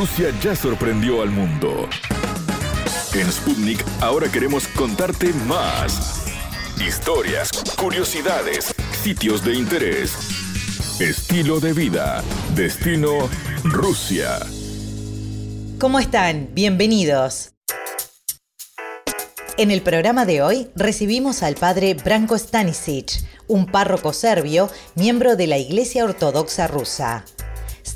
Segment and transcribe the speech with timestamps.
[0.00, 1.86] Rusia ya sorprendió al mundo.
[3.12, 6.24] En Sputnik ahora queremos contarte más.
[6.80, 10.14] Historias, curiosidades, sitios de interés,
[11.00, 12.24] estilo de vida,
[12.54, 13.28] destino
[13.62, 14.38] Rusia.
[15.78, 16.48] ¿Cómo están?
[16.54, 17.50] Bienvenidos.
[19.58, 25.46] En el programa de hoy recibimos al padre Branko Stanisic, un párroco serbio, miembro de
[25.46, 27.26] la Iglesia Ortodoxa rusa.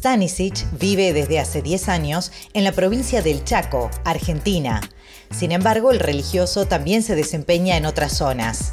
[0.05, 4.83] Stanisic vive desde hace 10 años en la provincia del Chaco, Argentina.
[5.30, 8.73] Sin embargo, el religioso también se desempeña en otras zonas.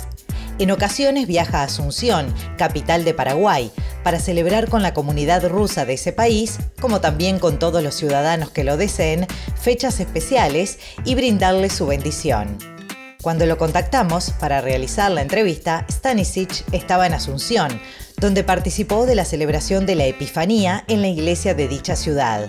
[0.59, 3.71] En ocasiones viaja a Asunción, capital de Paraguay,
[4.03, 8.49] para celebrar con la comunidad rusa de ese país, como también con todos los ciudadanos
[8.49, 9.25] que lo deseen,
[9.55, 12.57] fechas especiales y brindarles su bendición.
[13.21, 17.79] Cuando lo contactamos para realizar la entrevista, Stanisic estaba en Asunción,
[18.21, 22.47] donde participó de la celebración de la Epifanía en la iglesia de dicha ciudad.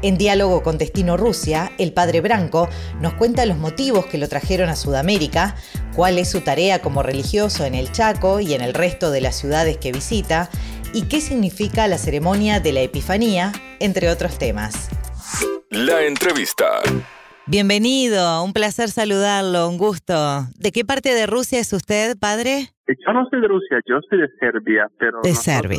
[0.00, 2.68] En diálogo con Destino Rusia, el padre Branco
[3.00, 5.56] nos cuenta los motivos que lo trajeron a Sudamérica,
[5.96, 9.34] cuál es su tarea como religioso en el Chaco y en el resto de las
[9.34, 10.50] ciudades que visita,
[10.92, 14.88] y qué significa la ceremonia de la Epifanía, entre otros temas.
[15.70, 16.80] La entrevista.
[17.48, 20.14] Bienvenido, un placer saludarlo, un gusto.
[20.58, 22.74] ¿De qué parte de Rusia es usted, padre?
[22.88, 25.78] Yo no soy de Rusia, yo soy de Serbia, pero de Serbia.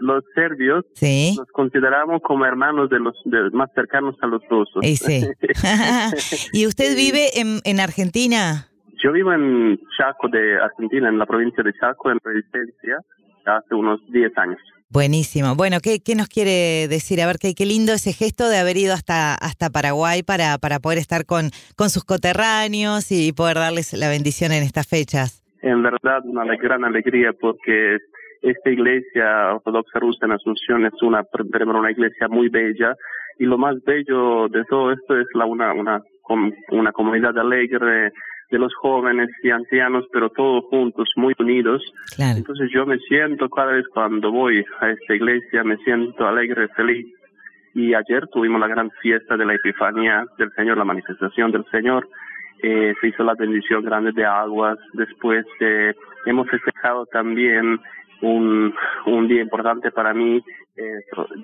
[0.00, 1.34] Los, serbios ¿Sí?
[1.36, 3.16] nos consideramos como hermanos de los
[3.52, 4.84] más cercanos a los rusos.
[4.84, 5.26] Y, sí.
[6.52, 8.68] ¿Y usted vive en, en Argentina?
[9.02, 12.98] Yo vivo en Chaco de Argentina, en la provincia de Chaco, en Resistencia,
[13.44, 14.60] hace unos 10 años.
[14.92, 15.54] Buenísimo.
[15.56, 17.22] Bueno, ¿qué, ¿qué, nos quiere decir?
[17.22, 20.80] A ver, qué, qué lindo ese gesto de haber ido hasta, hasta Paraguay para, para
[20.80, 25.42] poder estar con, con sus coterráneos y poder darles la bendición en estas fechas.
[25.62, 28.00] En verdad, una gran alegría porque
[28.42, 32.94] esta iglesia ortodoxa rusa en Asunción es una, primero una iglesia muy bella
[33.38, 36.02] y lo más bello de todo esto es la, una, una,
[36.70, 38.12] una comunidad alegre,
[38.52, 41.82] de los jóvenes y ancianos, pero todos juntos, muy unidos.
[42.18, 47.06] Entonces yo me siento cada vez cuando voy a esta iglesia, me siento alegre, feliz.
[47.74, 52.06] Y ayer tuvimos la gran fiesta de la Epifanía del Señor, la manifestación del Señor.
[52.62, 54.78] Eh, se hizo la bendición grande de aguas.
[54.92, 55.94] Después eh,
[56.26, 57.80] hemos festejado también
[58.22, 58.74] un,
[59.06, 60.42] un día importante para mí,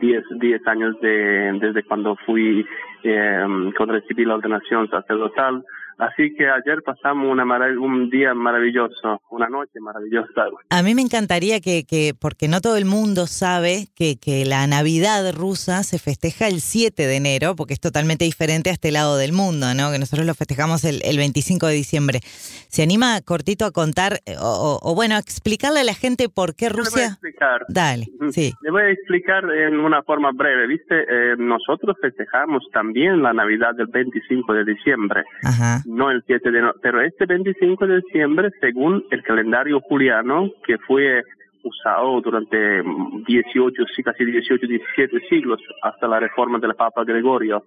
[0.00, 2.66] 10 eh, años de, desde cuando fui,
[3.02, 5.64] eh, cuando recibí la ordenación sacerdotal.
[5.98, 7.44] Así que ayer pasamos una
[7.80, 10.46] un día maravilloso, una noche maravillosa.
[10.70, 14.64] A mí me encantaría que, que porque no todo el mundo sabe que, que la
[14.68, 19.16] Navidad rusa se festeja el 7 de enero, porque es totalmente diferente a este lado
[19.16, 19.90] del mundo, ¿no?
[19.90, 22.20] Que nosotros lo festejamos el, el 25 de diciembre.
[22.22, 26.54] ¿Se anima cortito a contar eh, o, o, bueno, a explicarle a la gente por
[26.54, 26.90] qué Rusia?
[26.90, 27.64] Le voy a explicar.
[27.68, 28.52] Dale, sí.
[28.62, 30.68] Le voy a explicar en una forma breve.
[30.68, 35.24] Viste, eh, nosotros festejamos también la Navidad del 25 de diciembre.
[35.42, 40.50] Ajá no el 7 de noviembre, pero este 25 de diciembre, según el calendario juliano,
[40.66, 41.22] que fue
[41.64, 42.82] usado durante
[43.26, 47.64] 18, sí, casi 18, 17 siglos hasta la reforma del Papa Gregorio.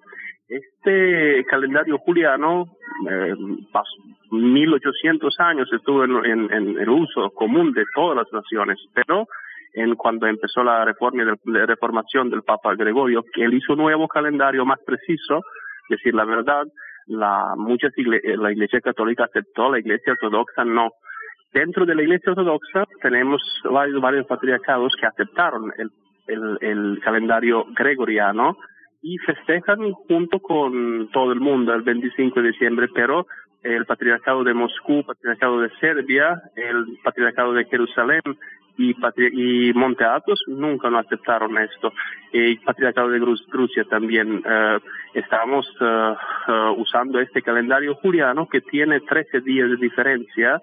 [0.48, 2.66] Este calendario juliano,
[3.10, 3.34] eh,
[4.30, 9.28] 1800 años estuvo en, en, el uso común de todas las naciones, pero
[9.74, 14.66] en cuando empezó la reforma la reformación del Papa Gregorio, él hizo un nuevo calendario
[14.66, 15.42] más preciso,
[15.90, 16.66] decir la verdad,
[17.08, 20.90] la muchas eh, la Iglesia Católica aceptó, la Iglesia Ortodoxa no.
[21.54, 25.92] Dentro de la Iglesia Ortodoxa tenemos varios, varios patriarcados que aceptaron el,
[26.28, 28.58] el, el calendario gregoriano
[29.02, 33.26] y festejan junto con todo el mundo el 25 de diciembre, pero
[33.64, 38.22] el patriarcado de Moscú, el patriarcado de Serbia, el patriarcado de Jerusalén
[38.78, 38.96] y,
[39.34, 41.92] y Monte Athos nunca no aceptaron esto.
[42.32, 44.42] El patriarcado de Rusia también.
[44.46, 44.80] Eh,
[45.14, 46.14] estamos eh,
[46.48, 50.62] eh, usando este calendario juliano que tiene 13 días de diferencia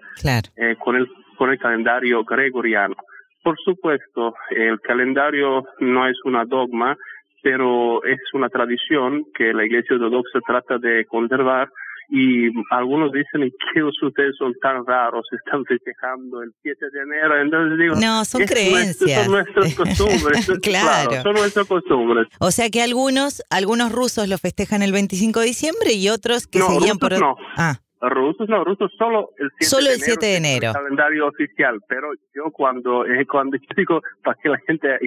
[0.79, 2.97] con, el, con el calendario gregoriano.
[3.43, 6.97] Por supuesto, el calendario no es una dogma,
[7.43, 11.69] pero es una tradición que la Iglesia Ortodoxa trata de conservar
[12.11, 17.79] y algunos dicen que ustedes son tan raros, están festejando el 7 de enero, entonces
[17.79, 19.25] digo, no, son creencias.
[19.25, 21.23] son nuestras costumbres, claro.
[21.23, 22.29] son nuestras costumbres.
[22.41, 26.61] O sea que algunos, algunos rusos lo festejan el 25 de diciembre y otros que
[26.61, 27.19] seguían por...
[27.19, 27.37] No.
[27.57, 30.69] Ah rusos no, rusos solo el 7 solo de el 7 de enero.
[30.69, 34.99] El calendario oficial, pero yo cuando eh, cuando digo para que la gente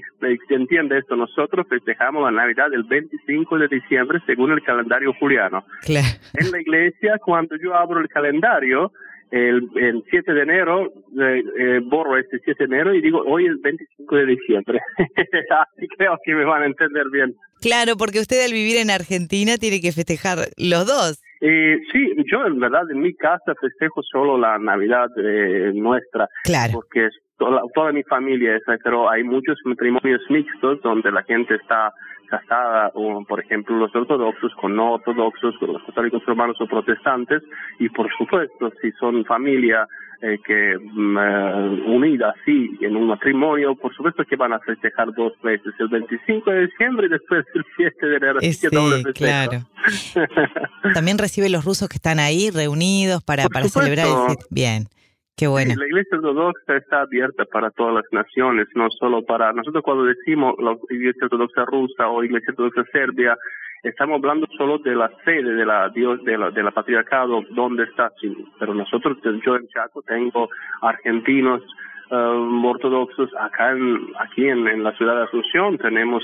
[0.50, 5.64] entienda esto, nosotros festejamos la Navidad el 25 de diciembre según el calendario juliano.
[5.82, 6.08] Claro.
[6.34, 8.92] En la iglesia cuando yo abro el calendario
[9.32, 13.62] el, 7 de enero, eh, eh, borro este 7 de enero y digo, hoy es
[13.62, 14.80] 25 de diciembre.
[14.98, 17.34] Así creo que me van a entender bien.
[17.62, 21.22] Claro, porque usted al vivir en Argentina tiene que festejar los dos.
[21.42, 26.28] Eh, sí, yo en verdad en mi casa festejo solo la Navidad eh, nuestra.
[26.44, 26.74] Claro.
[26.74, 31.92] Porque toda, toda mi familia es, pero hay muchos matrimonios mixtos donde la gente está
[32.32, 37.44] casada, o, por ejemplo, los ortodoxos con no ortodoxos, con los católicos romanos o protestantes,
[37.78, 39.86] y por supuesto, si son familia
[40.22, 45.14] eh, que mm, eh, unida así en un matrimonio, por supuesto que van a festejar
[45.14, 48.40] dos veces, el 25 de diciembre y después el 7 de enero.
[49.14, 49.66] Claro.
[50.94, 54.88] También recibe los rusos que están ahí reunidos para, para celebrar el Bien.
[55.36, 55.74] Qué bueno.
[55.76, 60.56] La Iglesia Ortodoxa está abierta para todas las naciones, no solo para nosotros cuando decimos
[60.60, 63.38] la Iglesia Ortodoxa rusa o Iglesia Ortodoxa serbia,
[63.84, 67.84] estamos hablando solo de la sede de la Dios de la, de la patriarcado donde
[67.84, 68.12] está,
[68.60, 70.50] pero nosotros yo en Chaco tengo
[70.82, 71.64] argentinos
[72.12, 76.24] um, ortodoxos acá en, aquí en, la ciudad de Asunción tenemos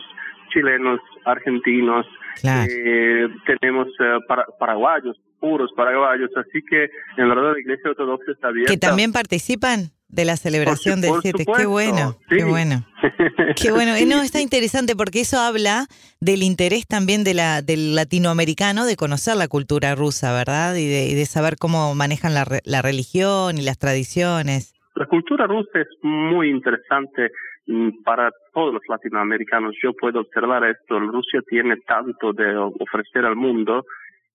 [0.57, 2.05] chilenos, argentinos,
[2.43, 8.71] eh, tenemos uh, paraguayos, puros paraguayos, así que en verdad la Iglesia Ortodoxa está abierta.
[8.71, 11.45] Que también participan de la celebración del 7.
[11.57, 12.85] Qué bueno, qué bueno.
[13.55, 13.93] Qué bueno.
[14.07, 15.87] No, está interesante porque eso habla
[16.19, 20.75] del interés también de la, del latinoamericano de conocer la cultura rusa, ¿verdad?
[20.75, 24.76] Y de, de saber cómo manejan la, la religión y las tradiciones.
[24.97, 27.29] La cultura rusa es muy interesante
[27.67, 29.75] mm, para todos los latinoamericanos.
[29.83, 30.99] Yo puedo observar esto.
[30.99, 33.85] Rusia tiene tanto de ofrecer al mundo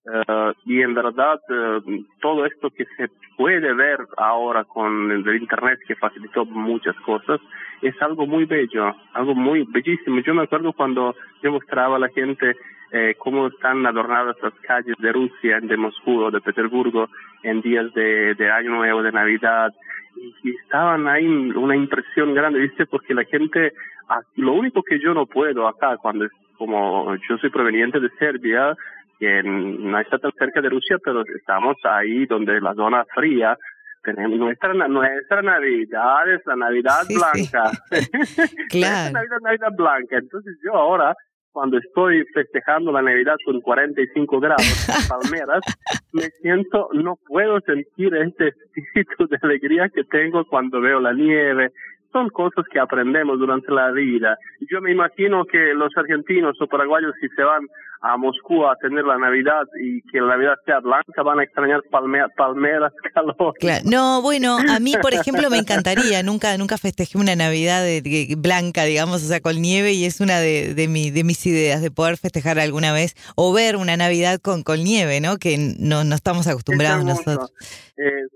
[0.05, 1.81] Uh, y en verdad uh,
[2.19, 7.39] todo esto que se puede ver ahora con el internet que facilitó muchas cosas
[7.81, 10.19] es algo muy bello, algo muy bellísimo.
[10.19, 12.55] Yo me acuerdo cuando yo mostraba a la gente
[12.91, 17.09] eh, cómo están adornadas las calles de Rusia, de Moscú o de Petersburgo
[17.41, 19.73] en días de, Año Nuevo, de Navidad,
[20.15, 22.85] y, y estaban ahí una impresión grande, ¿viste?
[22.85, 23.73] Porque la gente,
[24.09, 26.27] ah, lo único que yo no puedo acá, cuando
[26.57, 28.77] como yo soy proveniente de Serbia,
[29.23, 33.57] que no está tan cerca de Rusia, pero estamos ahí donde la zona fría
[34.03, 37.71] tenemos nuestra nuestra Navidad es la Navidad blanca.
[38.69, 39.13] claro.
[39.13, 40.17] Navidad, Navidad blanca.
[40.17, 41.15] Entonces yo ahora
[41.53, 45.61] cuando estoy festejando la Navidad con 45 grados en palmeras,
[46.11, 51.69] me siento, no puedo sentir este espíritu de alegría que tengo cuando veo la nieve,
[52.13, 54.37] son cosas que aprendemos durante la vida.
[54.71, 57.67] Yo me imagino que los argentinos o paraguayos si se van
[58.03, 61.81] a Moscú a tener la Navidad y que la Navidad sea blanca, van a extrañar
[61.89, 63.53] palmeras, calor.
[63.85, 66.21] No, bueno, a mí, por ejemplo, me encantaría.
[66.21, 70.39] Nunca nunca festejé una Navidad de, blanca, digamos, o sea, con nieve y es una
[70.39, 74.39] de, de, mi, de mis ideas, de poder festejar alguna vez o ver una Navidad
[74.41, 75.37] con, con nieve, ¿no?
[75.37, 77.53] Que no, no estamos acostumbrados nosotros.
[77.95, 78.27] Eh,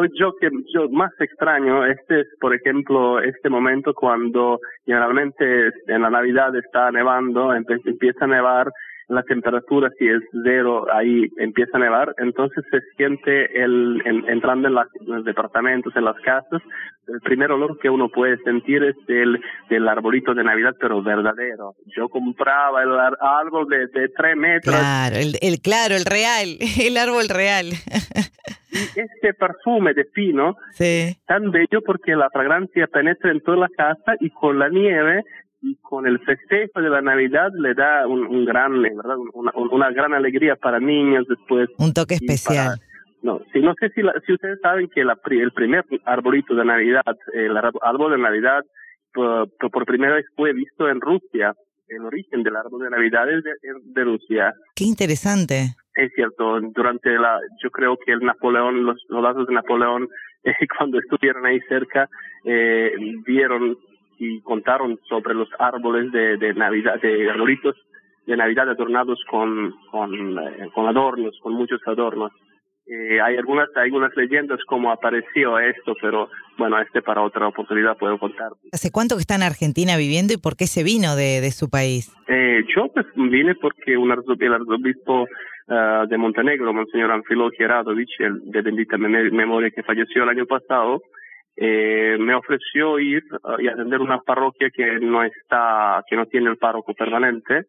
[0.00, 6.02] lo yo que yo más extraño este es por ejemplo este momento cuando generalmente en
[6.02, 8.72] la Navidad está nevando empieza a nevar
[9.08, 14.74] la temperatura si es cero ahí empieza a nevar entonces se siente el entrando en,
[14.74, 16.62] los departamentos en las casas
[17.08, 21.74] el primer olor que uno puede sentir es el del arbolito de Navidad pero verdadero.
[21.96, 24.74] Yo compraba el árbol de, de tres metros.
[24.76, 27.66] Claro el claro el real el árbol real
[28.72, 31.16] este perfume de pino sí.
[31.26, 35.22] tan bello porque la fragancia penetra en toda la casa y con la nieve
[35.60, 39.16] y con el festejo de la Navidad le da un, gran, ¿verdad?
[39.54, 41.68] Una, gran alegría para niños después.
[41.78, 42.80] Un toque especial.
[43.22, 47.16] no, si, no sé si, si ustedes saben que la, el primer arbolito de Navidad,
[47.32, 48.62] el árbol de Navidad,
[49.14, 51.54] por, por primera vez fue visto en Rusia.
[51.86, 53.52] El origen del árbol de Navidad es de,
[53.84, 54.54] de Rusia.
[54.74, 55.74] Qué interesante.
[55.94, 60.08] Es cierto, durante la, yo creo que el Napoleón, los soldados de Napoleón,
[60.44, 62.08] eh, cuando estuvieron ahí cerca,
[62.44, 62.92] eh,
[63.26, 63.76] vieron
[64.18, 67.76] y contaron sobre los árboles de, de Navidad, de arbolitos
[68.26, 72.32] de Navidad adornados con, con, eh, con adornos, con muchos adornos.
[72.86, 77.96] Eh, hay algunas hay algunas leyendas como apareció esto, pero bueno, este para otra oportunidad
[77.96, 78.50] puedo contar.
[78.72, 81.70] ¿Hace cuánto que está en Argentina viviendo y por qué se vino de, de su
[81.70, 82.12] país?
[82.26, 85.26] Eh, yo pues vine porque un arzobispo, el arzobispo
[85.68, 91.02] uh, de Montenegro, Monseñor Anfilo Geradovich, el de bendita memoria que falleció el año pasado,
[91.56, 96.50] eh, me ofreció ir uh, y atender una parroquia que no está, que no tiene
[96.50, 97.66] el párroco permanente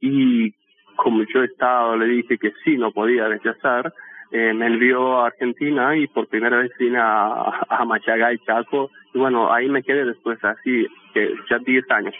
[0.00, 0.54] y
[0.96, 3.92] como yo estaba, le dije que sí, no podía rechazar,
[4.30, 9.18] eh, me envió a Argentina y por primera vez vine a, a Machagay, Chaco, y
[9.18, 12.14] bueno, ahí me quedé después así, que ya 10 años.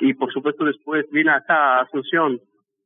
[0.00, 2.40] Y por supuesto después vine acá a Asunción,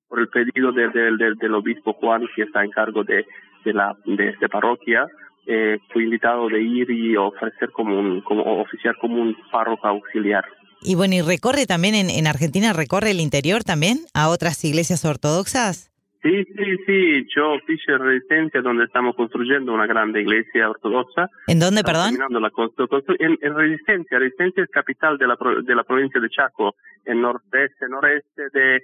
[0.08, 3.26] por el pedido del del del obispo Juan, que está en cargo de,
[3.64, 5.06] de, la, de esta parroquia.
[5.48, 10.44] eh, fui invitado de ir y ofrecer como un, como oficiar como un párroco auxiliar.
[10.82, 15.87] Y bueno, ¿y recorre también en Argentina, recorre el interior también a otras iglesias ortodoxas?
[16.20, 21.28] Sí, sí, sí, yo hice Resistencia donde estamos construyendo una grande iglesia ortodoxa.
[21.46, 22.14] ¿En dónde, perdón?
[22.18, 22.50] La
[23.20, 27.88] en, en, Resistencia, Resistencia es capital de la, de la provincia de Chaco, en nordeste,
[27.88, 28.82] noreste de,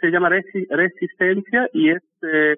[0.00, 2.56] se llama Resistencia y es eh,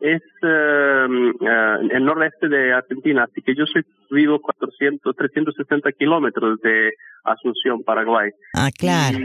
[0.00, 6.92] es uh, el nordeste de Argentina, así que yo soy vivo 400, 360 kilómetros de
[7.24, 8.30] Asunción, Paraguay.
[8.54, 9.18] Ah, claro.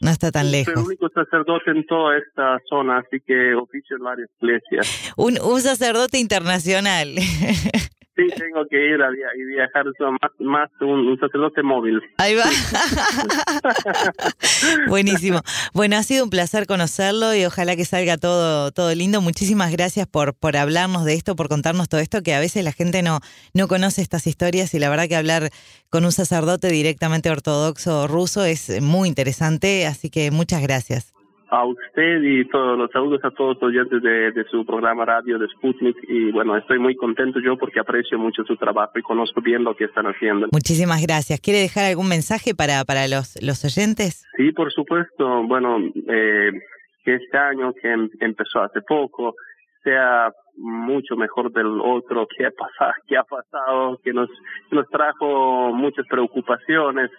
[0.00, 0.72] no está tan lejos.
[0.72, 5.12] Soy el único sacerdote en toda esta zona, así que oficio en varias iglesias.
[5.16, 7.08] Un, un sacerdote internacional.
[8.16, 9.86] Sí, tengo que ir a viajar
[10.20, 12.00] más, más un, sacerdote móvil.
[12.18, 12.44] Ahí va.
[14.88, 15.40] Buenísimo.
[15.72, 19.20] Bueno, ha sido un placer conocerlo y ojalá que salga todo, todo lindo.
[19.20, 22.72] Muchísimas gracias por, por hablarnos de esto, por contarnos todo esto, que a veces la
[22.72, 23.20] gente no,
[23.54, 25.50] no conoce estas historias y la verdad que hablar
[25.88, 31.12] con un sacerdote directamente ortodoxo ruso es muy interesante, así que muchas gracias
[31.50, 35.38] a usted y todos los saludos a todos los oyentes de, de, su programa radio
[35.38, 39.40] de Sputnik y bueno, estoy muy contento yo porque aprecio mucho su trabajo y conozco
[39.40, 40.48] bien lo que están haciendo.
[40.52, 41.40] Muchísimas gracias.
[41.40, 44.24] ¿Quiere dejar algún mensaje para, para los, los oyentes?
[44.36, 45.42] Sí, por supuesto.
[45.42, 45.78] Bueno,
[46.08, 46.52] eh,
[47.04, 49.34] que este año que em, empezó hace poco
[49.82, 54.28] sea mucho mejor del otro que ha pasado, que ha pasado, que nos,
[54.70, 57.10] nos trajo muchas preocupaciones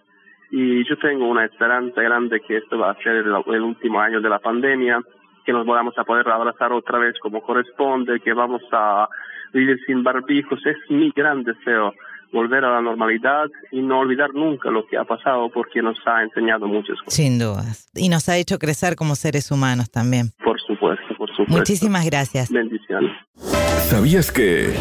[0.52, 4.30] y yo tengo una esperanza grande que esto va a ser el, último año de
[4.30, 5.02] la pandemia,
[5.46, 9.08] que nos vamos a poder abrazar otra vez como corresponde, que vamos a
[9.54, 10.60] vivir sin barbijos.
[10.66, 11.94] Es mi gran deseo
[12.34, 16.22] volver a la normalidad y no olvidar nunca lo que ha pasado porque nos ha
[16.22, 17.14] enseñado muchas cosas.
[17.14, 17.90] Sin dudas.
[17.96, 20.32] Y nos ha hecho crecer como seres humanos también.
[20.44, 21.54] Por supuesto, por supuesto.
[21.58, 22.52] Muchísimas gracias.
[22.52, 23.12] Bendiciones.
[23.36, 24.74] ¿Sabías que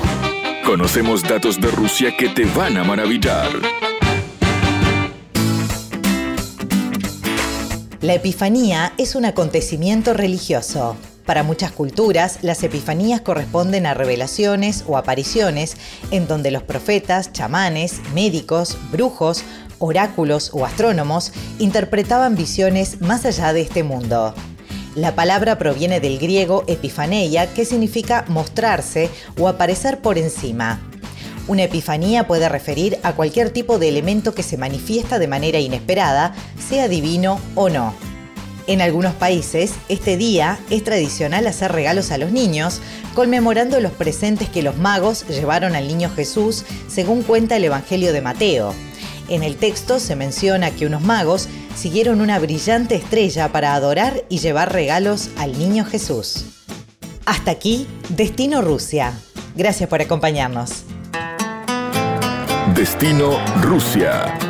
[0.64, 3.46] conocemos datos de Rusia que te van a maravillar?
[8.00, 10.96] La Epifanía es un acontecimiento religioso.
[11.26, 15.76] Para muchas culturas, las epifanías corresponden a revelaciones o apariciones
[16.10, 19.44] en donde los profetas, chamanes, médicos, brujos,
[19.78, 24.34] oráculos o astrónomos interpretaban visiones más allá de este mundo.
[24.94, 30.89] La palabra proviene del griego epifaneia, que significa mostrarse o aparecer por encima.
[31.50, 36.32] Una epifanía puede referir a cualquier tipo de elemento que se manifiesta de manera inesperada,
[36.68, 37.92] sea divino o no.
[38.68, 42.80] En algunos países, este día es tradicional hacer regalos a los niños,
[43.16, 48.20] conmemorando los presentes que los magos llevaron al niño Jesús, según cuenta el Evangelio de
[48.20, 48.72] Mateo.
[49.28, 54.38] En el texto se menciona que unos magos siguieron una brillante estrella para adorar y
[54.38, 56.44] llevar regalos al niño Jesús.
[57.26, 59.18] Hasta aquí, Destino Rusia.
[59.56, 60.84] Gracias por acompañarnos.
[62.80, 64.49] Destino Rusia.